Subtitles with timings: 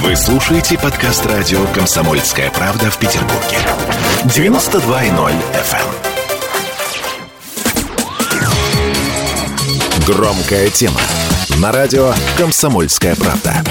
[0.00, 3.58] Вы слушаете подкаст радио «Комсомольская правда» в Петербурге.
[4.24, 5.84] 92.0 FM.
[8.40, 10.06] эм.
[10.06, 10.98] Громкая тема.
[11.58, 13.62] На радио «Комсомольская правда».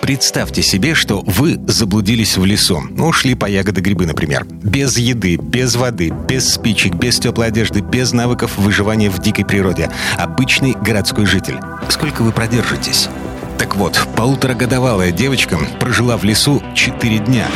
[0.00, 2.82] Представьте себе, что вы заблудились в лесу.
[2.90, 4.44] Ну, шли по ягоды грибы, например.
[4.44, 9.90] Без еды, без воды, без спичек, без теплой одежды, без навыков выживания в дикой природе.
[10.18, 11.58] Обычный городской житель.
[11.88, 13.08] Сколько вы продержитесь?
[13.58, 17.48] Так вот, полуторагодовалая девочка прожила в лесу 4 дня.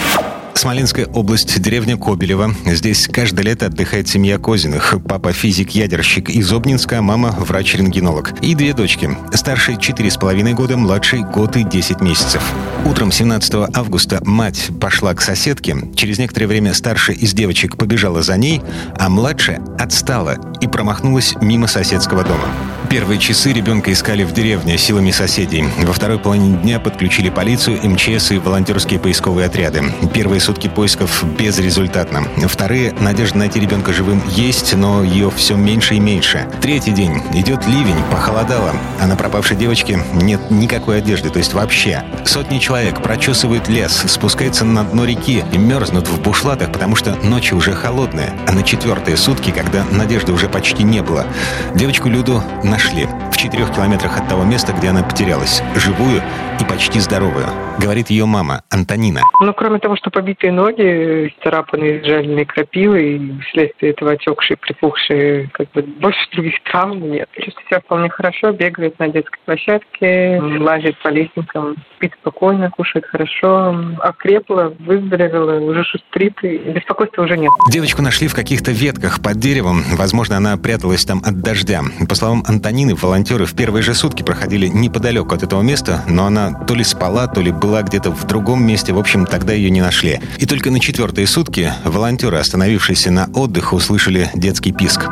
[0.59, 2.53] Смоленская область, деревня Кобелева.
[2.67, 4.97] Здесь каждое лето отдыхает семья Козиных.
[5.09, 8.33] Папа физик-ядерщик из Обнинска, а мама врач-рентгенолог.
[8.41, 9.09] И две дочки.
[9.33, 12.43] Старшей 4,5 года, младшей год и 10 месяцев.
[12.85, 15.77] Утром 17 августа мать пошла к соседке.
[15.95, 18.61] Через некоторое время старшая из девочек побежала за ней,
[18.99, 22.49] а младшая отстала и промахнулась мимо соседского дома.
[22.91, 25.63] Первые часы ребенка искали в деревне силами соседей.
[25.85, 29.83] Во второй половине дня подключили полицию, МЧС и волонтерские поисковые отряды.
[30.15, 32.23] Первые сутки поисков безрезультатно.
[32.49, 36.49] Вторые— надежда найти ребенка живым есть, но ее все меньше и меньше.
[36.63, 37.23] Третий день.
[37.35, 42.03] Идет ливень, похолодало, а на пропавшей девочке нет никакой одежды, то есть вообще.
[42.25, 47.53] Сотни человек прочесывают лес, спускаются на дно реки и мерзнут в бушлатах, потому что ночи
[47.53, 48.33] уже холодные.
[48.47, 51.27] А на четвертые сутки, когда надежды уже почти не было,
[51.75, 52.43] девочку Люду
[52.79, 55.63] нашли четырех километрах от того места, где она потерялась.
[55.77, 56.21] Живую
[56.61, 57.47] и почти здоровую.
[57.79, 59.21] Говорит ее мама, Антонина.
[59.41, 65.71] Ну, кроме того, что побитые ноги, царапанные жаленные крапивы, и вследствие этого отекшие, припухшие, как
[65.71, 67.29] бы больше других травм нет.
[67.37, 73.77] Чувствует себя вполне хорошо, бегает на детской площадке, лазит по лестницам, спит спокойно, кушает хорошо,
[74.01, 77.53] окрепла, выздоровела, уже шустрит, и беспокойства уже нет.
[77.71, 79.85] Девочку нашли в каких-то ветках под деревом.
[79.97, 81.83] Возможно, она пряталась там от дождя.
[82.09, 86.53] По словам Антонины, волонтеры в первые же сутки проходили неподалеку от этого места, но она
[86.53, 88.93] то ли спала, то ли была где-то в другом месте.
[88.93, 90.21] В общем, тогда ее не нашли.
[90.39, 95.09] И только на четвертые сутки волонтеры, остановившиеся на отдых, услышали детский писк.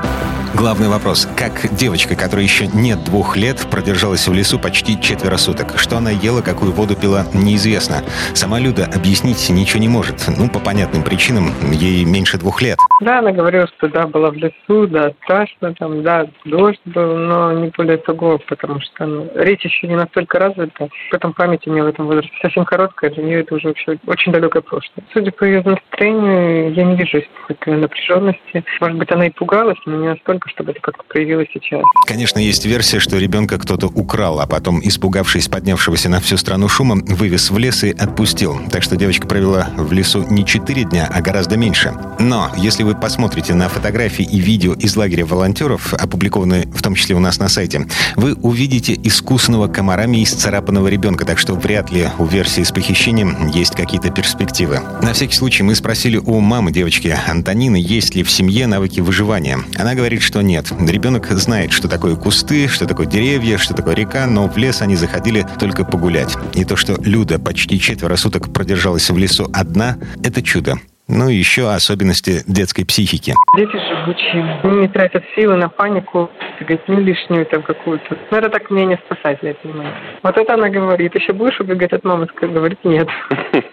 [0.57, 1.29] Главный вопрос.
[1.37, 5.79] Как девочка, которой еще нет двух лет, продержалась в лесу почти четверо суток?
[5.79, 7.97] Что она ела, какую воду пила, неизвестно.
[8.33, 10.25] Сама Люда объяснить ничего не может.
[10.39, 12.79] Ну, по понятным причинам, ей меньше двух лет.
[13.03, 17.53] Да, она говорила, что да, была в лесу, да, страшно, там, да, дождь был, но
[17.53, 20.89] не более того, потому что ну, речь еще не настолько развита.
[21.11, 24.33] Потом память у нее в этом возрасте совсем короткая, для нее это уже вообще очень
[24.33, 25.05] далекое прошлое.
[25.13, 28.65] Судя по ее настроению, я не вижу какой-то напряженности.
[28.81, 31.83] Может быть, она и пугалась, но не настолько, чтобы это как-то проявилось сейчас.
[32.07, 36.97] Конечно, есть версия, что ребенка кто-то украл, а потом, испугавшись поднявшегося на всю страну шума,
[37.07, 38.61] вывез в лес и отпустил.
[38.71, 41.95] Так что девочка провела в лесу не 4 дня, а гораздо меньше.
[42.19, 47.15] Но, если вы посмотрите на фотографии и видео из лагеря волонтеров, опубликованные в том числе
[47.15, 47.87] у нас на сайте,
[48.17, 53.75] вы увидите искусного комарами исцарапанного ребенка, так что вряд ли у версии с похищением есть
[53.75, 54.81] какие-то перспективы.
[55.03, 59.59] На всякий случай мы спросили у мамы девочки Антонины, есть ли в семье навыки выживания.
[59.77, 60.67] Она говорит, что нет.
[60.81, 64.97] Ребенок знает, что такое кусты, что такое деревья, что такое река, но в лес они
[64.97, 66.37] заходили только погулять.
[66.55, 70.77] И то, что Люда почти четверо суток продержалась в лесу одна, это чудо.
[71.09, 73.33] Ну и еще особенности детской психики.
[73.57, 78.17] Дети живучие, они не тратят силы на панику, беготню лишнюю там какую-то.
[78.31, 79.95] Ну, это так мнение спасателя, я понимаю.
[80.25, 81.15] Вот это она говорит.
[81.15, 82.27] Еще будешь убегать от мамы?
[82.41, 83.09] Говорит, нет.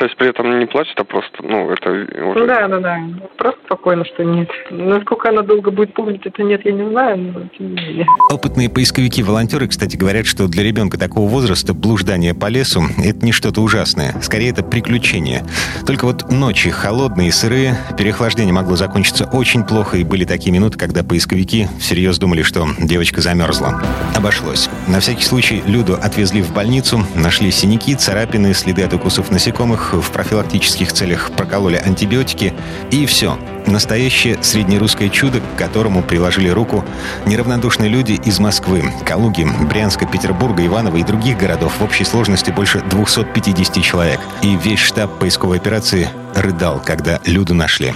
[0.00, 2.46] То есть при этом не плачет, а просто, ну, это уже...
[2.46, 2.98] Да, да, да.
[3.36, 4.48] Просто спокойно, что нет.
[4.70, 8.06] Насколько она долго будет помнить это нет, я не знаю, но тем не менее.
[8.30, 13.60] Опытные поисковики-волонтеры, кстати, говорят, что для ребенка такого возраста блуждание по лесу– это не что-то
[13.60, 14.14] ужасное.
[14.22, 15.44] Скорее, это приключение.
[15.86, 20.78] Только вот ночи холодные и сырые, переохлаждение могло закончиться очень плохо, и были такие минуты,
[20.78, 23.82] когда поисковики всерьез думали, что девочка замерзла.
[24.16, 24.70] Обошлось.
[24.88, 30.10] На всякий случай Люду отвезли в больницу, нашли синяки, царапины, следы от укусов насекомых, в
[30.10, 32.52] профилактических целях прокололи антибиотики,
[32.90, 33.38] и все.
[33.66, 36.84] Настоящее среднерусское чудо, к которому приложили руку
[37.26, 42.82] неравнодушные люди из Москвы, Калуги, Брянска, Петербурга, Иванова и других городов в общей сложности больше
[42.90, 44.20] 250 человек.
[44.42, 47.94] И весь штаб поисковой операции рыдал, когда Люду нашли.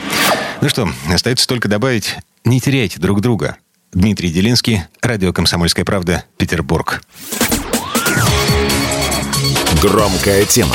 [0.60, 3.56] Ну что, остается только добавить, не теряйте друг друга.
[3.92, 7.02] Дмитрий Делинский, радио «Комсомольская правда», Петербург.
[9.80, 10.74] Громкая тема.